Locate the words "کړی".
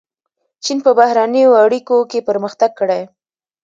2.79-3.01